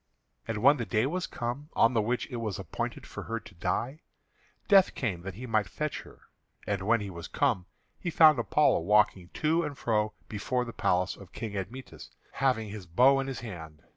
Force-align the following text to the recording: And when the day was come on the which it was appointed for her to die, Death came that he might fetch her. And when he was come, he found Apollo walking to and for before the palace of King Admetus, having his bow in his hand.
And 0.47 0.57
when 0.63 0.77
the 0.77 0.85
day 0.87 1.05
was 1.05 1.27
come 1.27 1.69
on 1.73 1.93
the 1.93 2.01
which 2.01 2.25
it 2.31 2.37
was 2.37 2.57
appointed 2.57 3.05
for 3.05 3.21
her 3.25 3.39
to 3.39 3.53
die, 3.53 4.01
Death 4.67 4.95
came 4.95 5.21
that 5.21 5.35
he 5.35 5.45
might 5.45 5.69
fetch 5.69 6.01
her. 6.01 6.21
And 6.65 6.81
when 6.87 7.01
he 7.01 7.11
was 7.11 7.27
come, 7.27 7.67
he 7.99 8.09
found 8.09 8.39
Apollo 8.39 8.79
walking 8.79 9.29
to 9.35 9.61
and 9.61 9.77
for 9.77 10.13
before 10.27 10.65
the 10.65 10.73
palace 10.73 11.15
of 11.15 11.33
King 11.33 11.55
Admetus, 11.55 12.09
having 12.31 12.69
his 12.69 12.87
bow 12.87 13.19
in 13.19 13.27
his 13.27 13.41
hand. 13.41 13.83